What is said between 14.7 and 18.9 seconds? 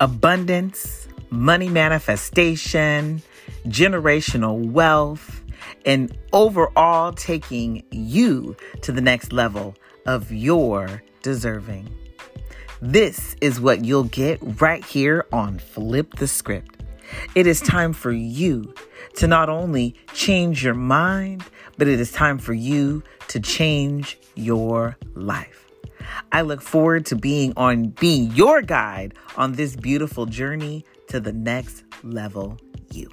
here on Flip the Script. It is time for you